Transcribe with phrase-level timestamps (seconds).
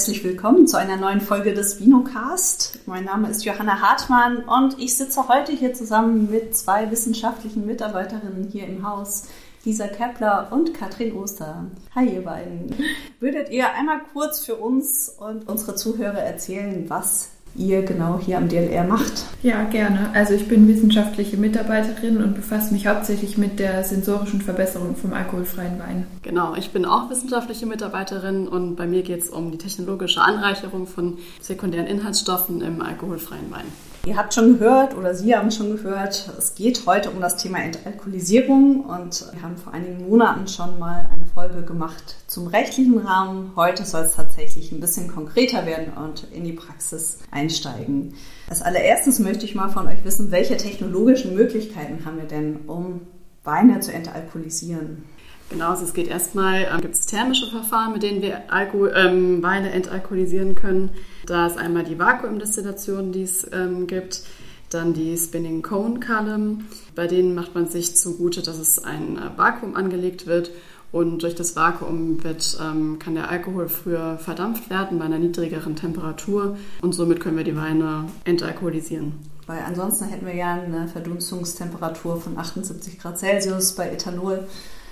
[0.00, 2.78] herzlich willkommen zu einer neuen Folge des Vinocast.
[2.86, 8.48] Mein Name ist Johanna Hartmann und ich sitze heute hier zusammen mit zwei wissenschaftlichen Mitarbeiterinnen
[8.50, 9.24] hier im Haus,
[9.62, 11.66] Lisa Kepler und Katrin Oster.
[11.94, 12.74] Hi ihr beiden.
[13.20, 18.48] Würdet ihr einmal kurz für uns und unsere Zuhörer erzählen, was ihr genau hier am
[18.48, 19.24] DLR macht.
[19.42, 20.10] Ja, gerne.
[20.14, 25.78] Also ich bin wissenschaftliche Mitarbeiterin und befasse mich hauptsächlich mit der sensorischen Verbesserung vom alkoholfreien
[25.78, 26.06] Wein.
[26.22, 30.86] Genau, ich bin auch wissenschaftliche Mitarbeiterin und bei mir geht es um die technologische Anreicherung
[30.86, 33.66] von sekundären Inhaltsstoffen im alkoholfreien Wein.
[34.06, 37.62] Ihr habt schon gehört oder Sie haben schon gehört, es geht heute um das Thema
[37.62, 43.52] Entalkoholisierung und wir haben vor einigen Monaten schon mal eine Folge gemacht zum rechtlichen Rahmen.
[43.56, 48.14] Heute soll es tatsächlich ein bisschen konkreter werden und in die Praxis einsteigen.
[48.48, 53.02] Als allererstes möchte ich mal von euch wissen, welche technologischen Möglichkeiten haben wir denn, um
[53.44, 55.04] Weine zu entalkoholisieren?
[55.50, 59.42] Genau, also es geht erstmal, ähm, gibt es thermische Verfahren, mit denen wir Alkohol, ähm,
[59.42, 60.90] Weine entalkoholisieren können.
[61.26, 64.22] Da ist einmal die Vakuumdestillation, die es ähm, gibt,
[64.70, 66.66] dann die Spinning Cone Column.
[66.94, 70.52] Bei denen macht man sich zugute, dass es ein äh, Vakuum angelegt wird
[70.92, 75.74] und durch das Vakuum wird, ähm, kann der Alkohol früher verdampft werden bei einer niedrigeren
[75.74, 79.14] Temperatur und somit können wir die Weine entalkoholisieren.
[79.48, 84.46] Weil ansonsten hätten wir ja eine Verdunstungstemperatur von 78 Grad Celsius bei Ethanol.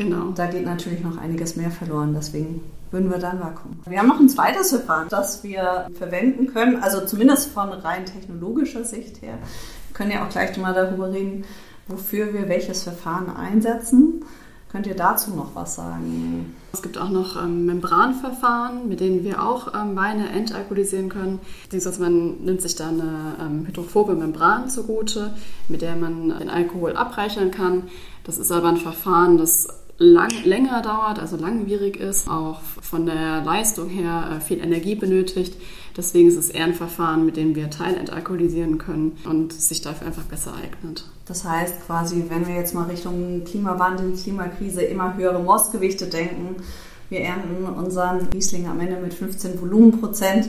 [0.00, 0.30] Genau.
[0.34, 3.80] Da geht natürlich noch einiges mehr verloren, deswegen würden wir dann Vakuum.
[3.84, 8.82] Wir haben noch ein zweites Verfahren, das wir verwenden können, also zumindest von rein technologischer
[8.84, 9.34] Sicht her.
[9.88, 11.44] Wir können ja auch gleich mal darüber reden,
[11.86, 14.24] wofür wir welches Verfahren einsetzen.
[14.72, 16.56] Könnt ihr dazu noch was sagen?
[16.72, 21.40] Es gibt auch noch ähm, Membranverfahren, mit denen wir auch ähm, Weine entalkoholisieren können.
[21.64, 25.34] Beziehungsweise man nimmt sich da eine ähm, hydrophobe Membran zugute,
[25.68, 27.88] mit der man den Alkohol abreichern kann.
[28.24, 29.68] Das ist aber ein Verfahren, das
[30.00, 35.54] lang, länger dauert, also langwierig ist, auch von der Leistung her äh, viel Energie benötigt.
[35.96, 40.24] Deswegen ist es eher ein Verfahren, mit dem wir teilentalkoholisieren können und sich dafür einfach
[40.24, 41.04] besser eignet.
[41.26, 46.56] Das heißt quasi, wenn wir jetzt mal Richtung Klimawandel, Klimakrise, immer höhere Mostgewichte denken,
[47.10, 50.48] wir ernten unseren Riesling am Ende mit 15 Volumenprozent,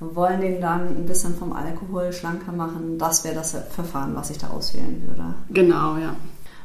[0.00, 2.98] wollen den dann ein bisschen vom Alkohol schlanker machen.
[2.98, 5.34] Das wäre das Verfahren, was ich da auswählen würde.
[5.50, 6.14] Genau, ja.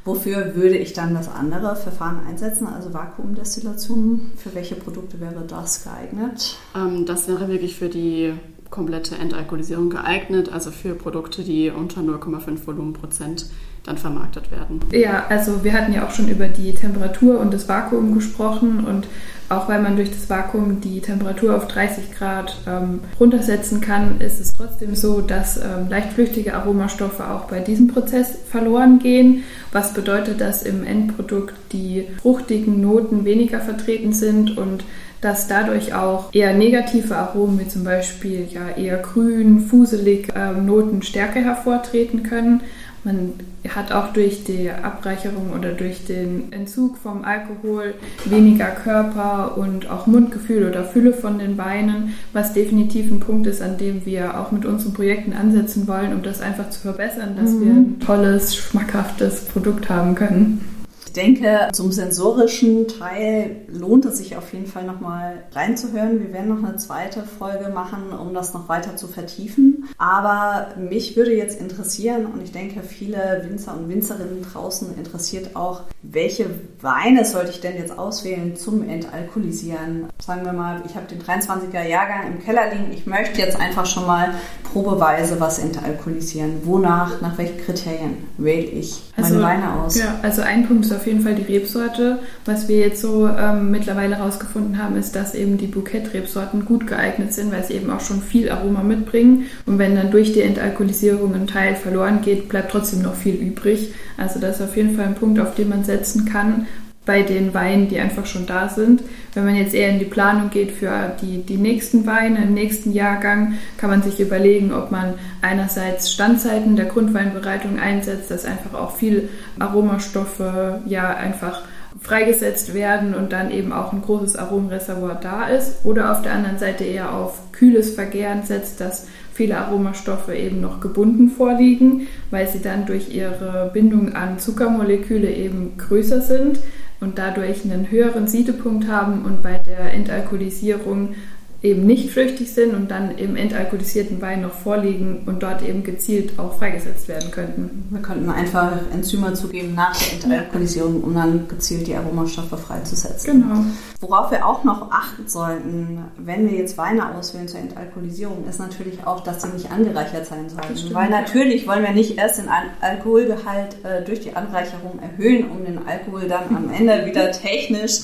[0.05, 4.31] Wofür würde ich dann das andere Verfahren einsetzen, also Vakuumdestillation?
[4.35, 6.57] Für welche Produkte wäre das geeignet?
[6.75, 8.33] Ähm, das wäre wirklich für die
[8.69, 13.45] komplette Entalkoholisierung geeignet, also für Produkte, die unter 0,5 Volumenprozent
[13.83, 14.79] dann vermarktet werden.
[14.91, 19.07] Ja, also wir hatten ja auch schon über die Temperatur und das Vakuum gesprochen und
[19.49, 24.39] auch weil man durch das Vakuum die Temperatur auf 30 Grad ähm, runtersetzen kann, ist
[24.39, 29.43] es trotzdem so, dass ähm, leicht flüchtige Aromastoffe auch bei diesem Prozess verloren gehen.
[29.71, 34.85] Was bedeutet, dass im Endprodukt die fruchtigen Noten weniger vertreten sind und
[35.19, 41.01] dass dadurch auch eher negative Aromen wie zum Beispiel ja eher grün, fuselig ähm, Noten
[41.01, 42.61] stärker hervortreten können.
[43.03, 43.33] Man
[43.67, 50.07] hat auch durch die Abreicherung oder durch den Entzug vom Alkohol weniger Körper und auch
[50.07, 54.51] Mundgefühl oder Fülle von den Weinen, was definitiv ein Punkt ist, an dem wir auch
[54.51, 57.61] mit unseren Projekten ansetzen wollen, um das einfach zu verbessern, dass mhm.
[57.61, 60.72] wir ein tolles, schmackhaftes Produkt haben können.
[61.15, 66.19] Ich denke, zum sensorischen Teil lohnt es sich auf jeden Fall nochmal reinzuhören.
[66.19, 69.87] Wir werden noch eine zweite Folge machen, um das noch weiter zu vertiefen.
[69.99, 75.81] Aber mich würde jetzt interessieren, und ich denke, viele Winzer und Winzerinnen draußen interessiert auch,
[76.01, 76.47] welche
[76.81, 80.07] Weine sollte ich denn jetzt auswählen zum Entalkoholisieren?
[80.19, 82.91] Sagen wir mal, ich habe den 23er Jahrgang im Keller liegen.
[82.91, 84.33] Ich möchte jetzt einfach schon mal
[84.73, 86.65] probeweise was entalkoholisieren.
[86.65, 89.97] Wonach, nach welchen Kriterien wähle ich meine also, Weine aus?
[89.99, 92.19] Ja, also ein Punkt ist auf jeden Fall die Rebsorte.
[92.45, 97.33] Was wir jetzt so ähm, mittlerweile herausgefunden haben, ist, dass eben die Bouquet-Rebsorten gut geeignet
[97.33, 99.47] sind, weil sie eben auch schon viel Aroma mitbringen.
[99.65, 103.93] Und wenn dann durch die Entalkoholisierung ein Teil verloren geht, bleibt trotzdem noch viel übrig.
[104.15, 106.67] Also das ist auf jeden Fall ein Punkt, auf den man setzen kann
[107.05, 109.03] bei den Weinen, die einfach schon da sind.
[109.33, 112.93] Wenn man jetzt eher in die Planung geht für die, die nächsten Weine, im nächsten
[112.93, 118.95] Jahrgang, kann man sich überlegen, ob man einerseits Standzeiten der Grundweinbereitung einsetzt, dass einfach auch
[118.95, 119.29] viel
[119.59, 121.63] Aromastoffe ja einfach
[122.01, 125.85] freigesetzt werden und dann eben auch ein großes Aromenreservoir da ist.
[125.85, 130.79] Oder auf der anderen Seite eher auf kühles Vergären setzt, dass viele Aromastoffe eben noch
[130.79, 136.59] gebunden vorliegen, weil sie dann durch ihre Bindung an Zuckermoleküle eben größer sind
[137.03, 141.15] und dadurch einen höheren Siedepunkt haben und bei der Entalkoholisierung
[141.63, 146.37] eben nicht flüchtig sind und dann im entalkoholisierten Wein noch vorliegen und dort eben gezielt
[146.37, 147.87] auch freigesetzt werden könnten.
[147.89, 153.41] Wir könnten einfach Enzyme zugeben nach der Entalkoholisierung, um dann gezielt die Aromastoffe freizusetzen.
[153.41, 153.61] Genau.
[154.01, 159.07] Worauf wir auch noch achten sollten, wenn wir jetzt Weine auswählen zur Entalkoholisierung, ist natürlich
[159.07, 160.75] auch, dass sie nicht angereichert sein sollten.
[160.75, 161.21] stimmt, Weil ja.
[161.21, 165.79] natürlich wollen wir nicht erst den Al Alkoholgehalt äh, durch die Anreicherung erhöhen, um den
[165.87, 168.01] Alkohol dann am Ende wieder technisch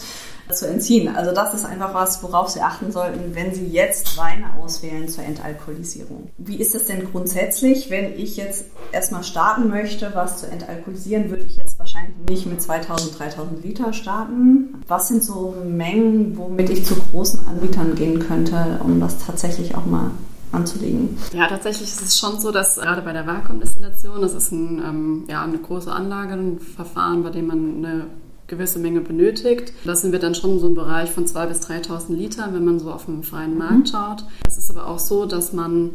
[0.51, 1.15] zu entziehen.
[1.15, 5.23] Also das ist einfach was, worauf Sie achten sollten, wenn Sie jetzt Weine auswählen zur
[5.23, 6.29] Entalkoholisierung.
[6.37, 11.43] Wie ist es denn grundsätzlich, wenn ich jetzt erstmal starten möchte, was zu entalkoholisieren, würde
[11.43, 14.81] ich jetzt wahrscheinlich nicht mit 2000, 3000 Liter starten.
[14.87, 19.85] Was sind so Mengen, womit ich zu großen Anbietern gehen könnte, um das tatsächlich auch
[19.85, 20.11] mal
[20.51, 21.17] anzulegen?
[21.31, 25.23] Ja, tatsächlich ist es schon so, dass gerade bei der Vakuumdestillation, das ist ein, ähm,
[25.27, 28.05] ja, eine große Anlage, ein Verfahren, bei dem man eine
[28.49, 29.73] gewisse Menge benötigt.
[29.85, 32.79] Das sind wir dann schon so im Bereich von 2.000 bis 3.000 Litern, wenn man
[32.79, 34.25] so auf dem freien Markt schaut.
[34.45, 35.91] Es ist aber auch so, dass man,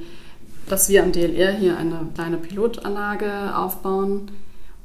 [0.68, 4.30] dass wir am DLR hier eine kleine Pilotanlage aufbauen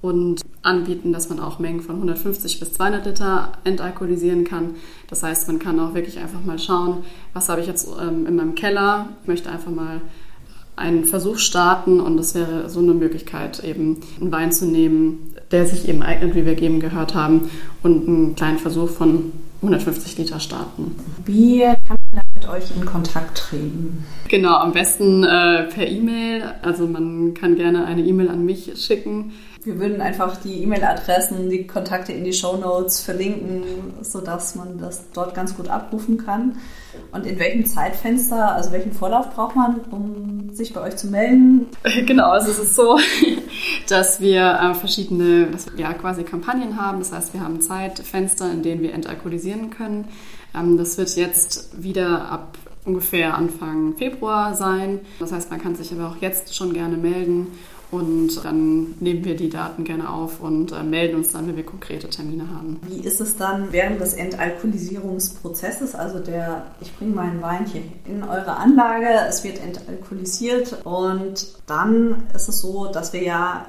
[0.02, 4.76] und anbieten, dass man auch Mengen von 150 bis 200 Liter entalkoholisieren kann.
[5.08, 8.36] Das heißt, man kann auch wirklich einfach mal schauen, was habe ich jetzt ähm, in
[8.36, 9.10] meinem Keller.
[9.22, 10.02] Ich möchte einfach mal
[10.76, 15.66] einen Versuch starten und das wäre so eine Möglichkeit, eben einen Wein zu nehmen, der
[15.66, 17.50] sich eben eignet, wie wir eben gehört haben,
[17.84, 19.32] und einen kleinen Versuch von
[19.62, 20.96] 150 Liter starten.
[21.26, 24.06] Wie kann man da mit euch in Kontakt treten?
[24.30, 26.44] Genau, am besten äh, per E-Mail.
[26.62, 29.34] Also man kann gerne eine E-Mail an mich schicken.
[29.62, 33.64] Wir würden einfach die E-Mail-Adressen, die Kontakte in die Show Notes verlinken,
[34.02, 36.58] sodass man das dort ganz gut abrufen kann.
[37.12, 41.68] Und in welchem Zeitfenster, also welchen Vorlauf braucht man, um sich bei euch zu melden?
[42.06, 42.98] Genau, also es ist so,
[43.90, 47.00] dass wir äh, verschiedene dass wir, ja, quasi Kampagnen haben.
[47.00, 50.08] Das heißt, wir haben Zeitfenster, in denen wir entalkoholisieren können.
[50.56, 55.02] Ähm, das wird jetzt wieder ab ungefähr Anfang Februar sein.
[55.20, 57.48] Das heißt, man kann sich aber auch jetzt schon gerne melden
[57.92, 61.66] und dann nehmen wir die Daten gerne auf und äh, melden uns dann, wenn wir
[61.66, 62.80] konkrete Termine haben.
[62.88, 65.96] Wie ist es dann während des Entalkoholisierungsprozesses?
[65.96, 72.24] Also der, ich bringe meinen Wein hier in eure Anlage, es wird entalkoholisiert und dann
[72.36, 73.66] ist es so, dass wir ja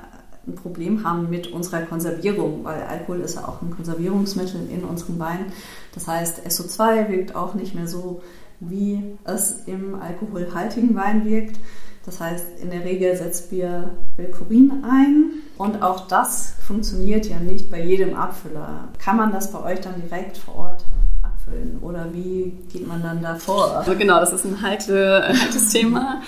[0.46, 5.19] ein Problem haben mit unserer Konservierung, weil Alkohol ist ja auch ein Konservierungsmittel in unserem
[5.19, 5.46] Wein.
[5.94, 8.22] Das heißt, SO2 wirkt auch nicht mehr so,
[8.61, 11.58] wie es im alkoholhaltigen Wein wirkt.
[12.06, 17.70] Das heißt, in der Regel setzt wir Velcorin ein und auch das funktioniert ja nicht
[17.70, 18.88] bei jedem Abfüller.
[18.99, 20.85] Kann man das bei euch dann direkt vor Ort
[21.23, 23.76] abfüllen oder wie geht man dann da vor?
[23.76, 26.23] Also genau, das ist ein heikle, heikles Thema.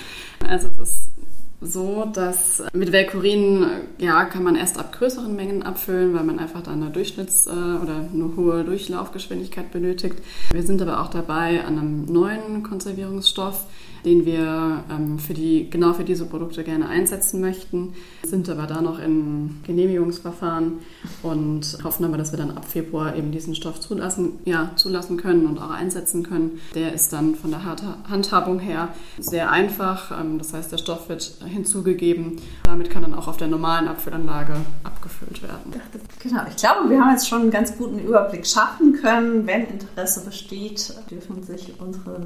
[0.47, 1.13] Also es ist
[1.59, 3.65] so, dass mit Velcorin
[3.97, 7.95] ja, kann man erst ab größeren Mengen abfüllen, weil man einfach dann eine Durchschnitts- oder
[8.13, 10.17] eine hohe Durchlaufgeschwindigkeit benötigt.
[10.51, 13.65] Wir sind aber auch dabei an einem neuen Konservierungsstoff,
[14.05, 18.81] den wir ähm, für die, genau für diese Produkte gerne einsetzen möchten, sind aber da
[18.81, 20.79] noch in Genehmigungsverfahren
[21.21, 25.45] und hoffen aber, dass wir dann ab Februar eben diesen Stoff zulassen, ja, zulassen können
[25.45, 26.59] und auch einsetzen können.
[26.75, 28.89] Der ist dann von der Handhabung her
[29.19, 30.11] sehr einfach.
[30.19, 32.41] Ähm, das heißt, der Stoff wird hinzugegeben.
[32.63, 35.73] Damit kann dann auch auf der normalen Abfüllanlage abgefüllt werden.
[36.19, 39.47] Genau, ich glaube, wir haben jetzt schon einen ganz guten Überblick schaffen können.
[39.47, 42.19] Wenn Interesse besteht, dürfen sich unsere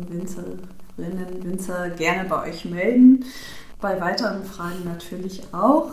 [0.97, 3.25] Winzerinnen, Winzer gerne bei euch melden.
[3.79, 5.91] Bei weiteren Fragen natürlich auch.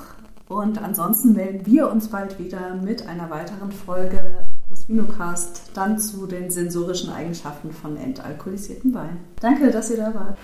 [0.48, 4.20] Und ansonsten melden wir uns bald wieder mit einer weiteren Folge
[4.70, 9.18] des Vinocast, dann zu den sensorischen Eigenschaften von entalkoholisierten Wein.
[9.40, 10.38] Danke, dass ihr da wart.